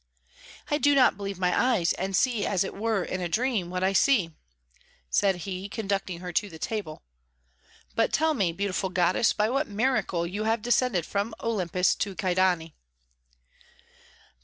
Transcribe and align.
"I 0.71 0.79
do 0.79 0.95
not 0.95 1.15
believe 1.15 1.37
my 1.37 1.75
eyes, 1.75 1.93
and 1.93 2.15
see 2.15 2.43
as 2.43 2.63
it 2.63 2.73
were 2.73 3.03
in 3.03 3.21
a 3.21 3.29
dream 3.29 3.69
what 3.69 3.83
I 3.83 3.93
see," 3.93 4.31
said 5.11 5.35
he, 5.45 5.69
conducting 5.69 6.21
her 6.21 6.33
to 6.33 6.49
the 6.49 6.57
table; 6.57 7.03
"but 7.93 8.11
tell 8.11 8.33
me, 8.33 8.51
beautiful 8.51 8.89
goddess, 8.89 9.31
by 9.31 9.47
what 9.47 9.67
miracle 9.67 10.25
you 10.25 10.45
have 10.45 10.63
descended 10.63 11.05
from 11.05 11.35
Olympus 11.39 11.93
to 11.93 12.15
Kyedani?" 12.15 12.73